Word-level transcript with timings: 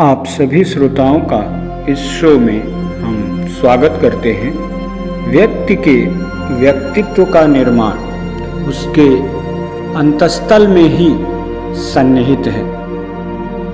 आप 0.00 0.26
सभी 0.26 0.64
श्रोताओं 0.64 1.20
का 1.20 1.38
इस 1.88 1.98
शो 1.98 2.38
में 2.38 2.62
हम 3.02 3.46
स्वागत 3.48 3.98
करते 4.02 4.32
हैं। 4.32 4.52
व्यक्ति 5.30 5.74
के 5.76 5.94
व्यक्तित्व 6.54 7.24
का 7.24 7.46
निर्माण 7.46 7.92
उसके 8.68 9.08
अंतस्थल 9.94 10.68
में 10.68 10.88
ही 10.88 11.08
सन्निहित 11.82 12.46
है। 12.46 12.62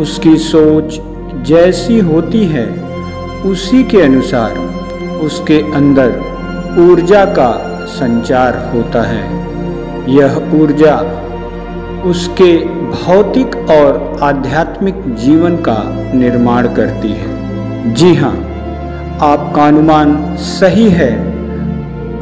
उसकी 0.00 0.36
सोच 0.36 1.00
जैसी 1.46 1.98
होती 1.98 2.44
है, 2.44 2.66
उसी 3.42 3.84
के 3.84 4.02
अनुसार 4.02 4.58
उसके 5.22 5.72
अंदर 5.72 6.10
ऊर्जा 6.78 7.24
का 7.24 7.50
संचार 7.86 8.72
होता 8.74 9.02
है। 9.02 9.24
यह 10.14 10.60
ऊर्जा 10.62 10.96
उसके 12.04 12.79
भौतिक 12.90 13.56
और 13.70 14.18
आध्यात्मिक 14.22 14.94
जीवन 15.16 15.56
का 15.56 15.76
निर्माण 16.14 16.68
करती 16.74 17.08
है। 17.08 17.94
जी 17.94 18.14
हाँ 18.14 18.32
आपका 19.22 19.66
अनुमान 19.66 20.36
सही 20.36 20.88
है। 20.90 21.12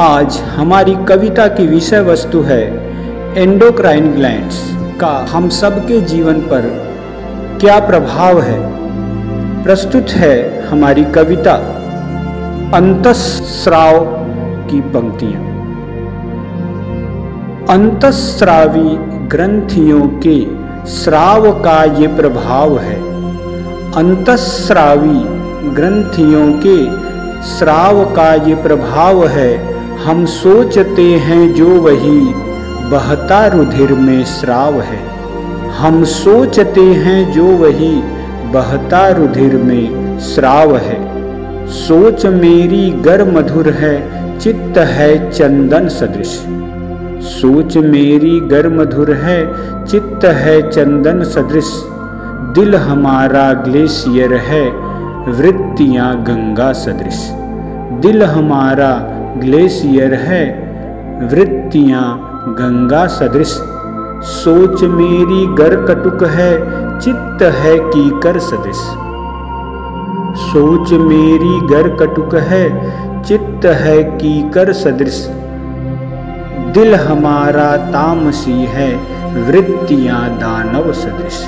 आज 0.00 0.36
हमारी 0.36 0.94
कविता 1.08 1.46
की 1.48 1.66
विषय 1.66 2.00
वस्तु 2.00 2.40
है 2.40 2.62
एंडोक्राइन 3.42 4.12
ग्लैंड्स 4.12 4.60
का 5.00 5.26
हम 5.30 5.48
सबके 5.48 6.00
जीवन 6.00 6.40
पर 6.40 6.68
क्या 7.60 7.78
प्रभाव 7.80 8.40
है? 8.40 8.58
प्रस्तुत 9.64 10.10
है 10.10 10.66
हमारी 10.66 11.04
कविता 11.04 11.54
अंतस्राव 12.74 14.04
की 14.70 14.80
पंक्तियाँ। 14.80 15.42
अंतस्रावी 17.70 19.13
ग्रंथियों 19.28 20.08
के 20.26 20.40
श्राव 20.90 21.50
का 21.52 21.84
ये 21.84 22.06
प्रभाव 22.06 22.78
है। 22.78 22.96
अंतस्रावी 23.92 25.20
ग्रंथियों 25.74 26.52
के 26.66 26.84
श्राव 27.58 28.04
का 28.04 28.34
ये 28.34 28.54
प्रभाव 28.54 29.26
है। 29.26 29.74
हम 29.96 30.26
सोचते 30.26 31.02
हैं 31.02 31.54
जो 31.54 31.68
वही 31.68 32.20
बहता 32.90 33.46
रुधिर 33.46 33.92
में 33.92 34.24
श्राव 34.24 34.80
है। 34.80 35.00
हम 35.70 36.04
सोचते 36.04 36.80
हैं 36.80 37.32
जो 37.32 37.44
वही 37.44 38.02
बहता 38.52 39.08
रुधिर 39.08 39.56
में 39.56 40.20
श्राव 40.20 40.76
है। 40.76 41.14
सोच 41.68 42.26
मेरी 42.26 42.90
गर 42.90 43.30
मधुर 43.32 43.68
है, 43.68 44.24
चित्त 44.38 44.78
है 44.78 45.30
चंदन 45.30 45.88
सदृश। 45.88 46.44
सोच 47.24 47.76
मेरी 47.76 48.40
गर 48.40 48.68
मधुर 48.68 49.12
है, 49.12 49.46
चित्त 49.86 50.24
है 50.24 50.70
चंदन 50.70 51.22
सदृश। 51.22 51.84
दिल 52.54 52.76
हमारा 52.76 53.52
ग्लेशियर 53.52 54.34
है, 54.34 54.70
वृत्तियाँ 55.32 56.22
गंगा 56.22 56.72
सदृश। 56.72 57.30
दिल 58.02 58.22
हमारा 58.22 58.90
ग्लेशियर 59.36 60.14
है, 60.14 60.44
वृत्तियाँ 61.30 62.18
गंगा 62.48 63.06
सदृश। 63.06 63.62
सोच 64.24 64.82
मेरी 64.82 65.46
गर 65.46 65.76
कटुक 65.84 66.24
है, 66.24 66.58
चित्त 67.00 67.42
है 67.42 67.78
कीकर 67.78 68.38
सदृश। 68.38 68.84
सोच 70.38 70.92
मेरी 70.92 71.66
गर 71.66 71.88
कटुक 71.88 72.34
है, 72.34 72.92
चित्त 73.22 73.66
है 73.66 74.02
कीकर 74.02 74.72
सदृश। 74.72 75.30
दिल 76.74 76.94
हमारा 76.94 77.76
तामसी 77.76 78.64
है, 78.64 78.88
वृत्तियाँ 79.46 80.28
दानव 80.38 80.92
सदृश। 80.92 81.44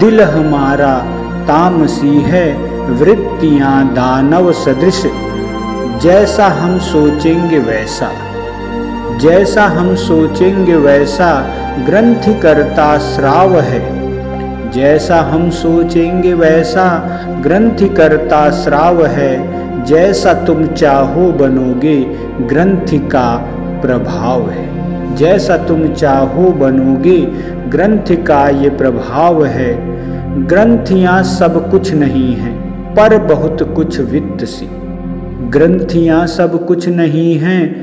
दिल 0.00 0.20
हमारा 0.20 0.94
तामसी 1.44 2.16
है, 2.20 2.46
वृत्तियाँ 2.92 3.86
दानव 3.88 4.52
सदृश। 4.52 5.02
जैसा 6.02 6.46
हम 6.46 6.78
सोचेंगे 6.78 7.58
वैसा, 7.58 8.10
जैसा 9.18 9.64
हम 9.66 9.94
सोचेंगे 9.94 10.76
वैसा 10.76 11.30
ग्रंथि 11.86 12.34
करता 12.34 12.96
श्राव 12.98 13.58
है। 13.60 13.82
जैसा 14.70 15.20
हम 15.20 15.48
सोचेंगे 15.50 16.34
वैसा 16.34 16.88
ग्रंथि 17.42 17.88
करता 17.88 18.50
श्राव 18.54 19.04
है, 19.06 19.32
जैसा 19.84 20.34
तुम 20.44 20.66
चाहो 20.66 21.30
बनोगे 21.32 21.96
ग्रंथि 22.46 22.98
का 22.98 23.28
प्रभाव 23.82 24.50
है। 24.50 24.80
जैसा 25.16 25.56
तुम 25.56 25.88
चाहो 25.88 26.50
बनोगे, 26.50 27.16
ग्रंथ 27.68 28.24
का 28.26 28.48
ये 28.48 28.68
प्रभाव 28.68 29.44
है। 29.44 29.90
ग्रंथियाँ 30.46 31.22
सब 31.22 31.70
कुछ 31.70 31.94
नहीं 31.94 32.34
है, 32.34 32.52
पर 32.94 33.18
बहुत 33.34 33.72
कुछ 33.74 34.00
वित्त 34.00 34.44
सी। 34.44 34.68
ग्रंथियाँ 35.48 36.26
सब 36.26 36.66
कुछ 36.66 36.88
नहीं 36.88 37.38
हैं, 37.38 37.74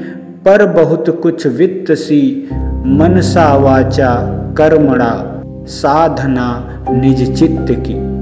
पर 0.43 0.65
बहुत 0.65 1.19
कुछ 1.23 1.47
वित्त 1.47 1.93
सी। 1.93 2.49
मनसा 2.85 3.55
वाचा 3.55 4.15
कर्मणा, 4.57 5.41
साधना 5.67 6.79
निज 6.89 7.39
चित्त 7.39 7.65
की। 7.69 8.17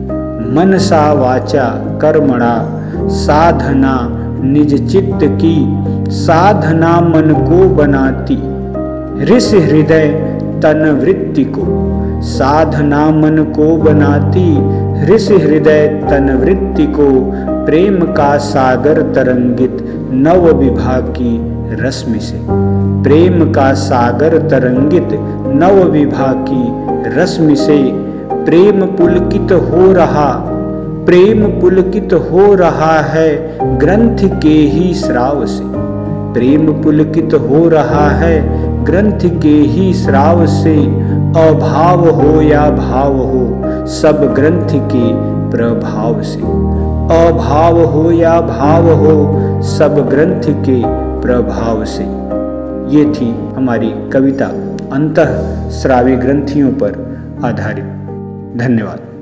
मनसा 0.55 1.13
वाचा 1.13 1.69
कर्मणा, 2.01 2.81
साधना 3.07 4.21
निज 4.45 4.91
चित्त 4.91 5.19
की 5.23 5.55
साधना 6.11 7.01
मन 7.01 7.33
को 7.47 7.69
बनाती। 7.69 8.37
ऋष 9.25 9.53
हृदय 9.53 10.07
तन 10.63 10.99
वृत्ति 11.01 11.43
को 11.43 11.63
साधना 12.21 13.05
मन 13.11 13.43
को 13.55 13.75
बनाती। 13.77 14.45
ऋष 15.13 15.31
हृदय 15.31 15.87
तन 16.09 16.29
वृत्ति 16.41 16.85
को 16.85 17.07
प्रेम 17.65 17.99
का 18.13 18.37
सागर 18.37 19.01
तरंगित 19.01 19.77
नव 20.13 20.51
विभाग 20.51 21.13
की 21.17 21.37
रश्मि 21.83 22.19
से। 22.19 22.39
प्रेम 23.03 23.51
का 23.51 23.73
सागर 23.73 24.37
तरंगित 24.47 25.09
नव 25.55 25.83
विभाग 25.83 26.45
की 26.49 26.63
रश्मि 27.19 27.55
से। 27.55 27.77
प्रेम 28.45 28.81
पुलकित 28.97 29.51
हो 29.51 29.91
रहा 29.93 30.29
प्रेम 31.05 31.61
पुलकित 31.61 32.13
हो 32.13 32.55
रहा 32.55 32.99
है 32.99 33.57
ग्रंथ 33.77 34.41
के 34.41 34.49
ही 34.49 34.93
श्राव 34.93 35.45
से। 35.45 35.63
प्रेम 36.33 36.83
पुलकित 36.83 37.33
हो 37.33 37.69
रहा 37.69 38.09
है 38.09 38.35
ग्रंथ 38.83 39.41
के 39.41 39.47
ही 39.47 39.93
श्राव 39.93 40.45
से। 40.45 40.85
अभाव 41.35 42.09
हो 42.09 42.41
या 42.41 42.69
भाव 42.69 43.17
हो, 43.17 43.61
सब 43.87 44.33
ग्रंथ 44.35 44.69
के 44.73 45.11
प्रभाव 45.57 46.21
से। 46.21 46.41
अभाव 47.27 47.83
हो 47.83 48.11
या 48.11 48.41
भाव 48.41 48.91
हो, 48.91 49.39
सब 49.63 50.09
ग्रंथ 50.09 50.65
के 50.65 50.81
प्रभाव 51.21 51.85
से। 51.85 52.03
ये 52.97 53.05
थी 53.05 53.39
हमारी 53.55 53.93
कविता 54.13 54.45
अंत 54.91 55.19
श्रावी 55.71 56.15
ग्रंथियों 56.15 56.69
पर 56.69 57.17
आधारित। 57.45 57.85
धन्यवाद। 58.57 59.14